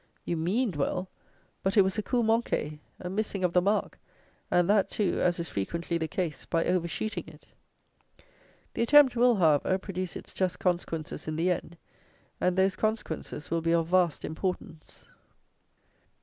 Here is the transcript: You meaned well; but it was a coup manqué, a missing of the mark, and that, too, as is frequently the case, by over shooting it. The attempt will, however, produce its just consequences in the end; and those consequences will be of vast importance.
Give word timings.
You 0.25 0.35
meaned 0.35 0.75
well; 0.75 1.11
but 1.61 1.77
it 1.77 1.83
was 1.83 1.95
a 1.99 2.01
coup 2.01 2.23
manqué, 2.23 2.79
a 2.99 3.07
missing 3.07 3.43
of 3.43 3.53
the 3.53 3.61
mark, 3.61 3.99
and 4.49 4.67
that, 4.67 4.89
too, 4.89 5.19
as 5.21 5.39
is 5.39 5.47
frequently 5.47 5.99
the 5.99 6.07
case, 6.07 6.43
by 6.43 6.65
over 6.65 6.87
shooting 6.87 7.25
it. 7.27 7.45
The 8.73 8.81
attempt 8.81 9.15
will, 9.15 9.35
however, 9.35 9.77
produce 9.77 10.15
its 10.15 10.33
just 10.33 10.57
consequences 10.57 11.27
in 11.27 11.35
the 11.35 11.51
end; 11.51 11.77
and 12.39 12.57
those 12.57 12.75
consequences 12.75 13.51
will 13.51 13.61
be 13.61 13.75
of 13.75 13.89
vast 13.89 14.25
importance. 14.25 15.07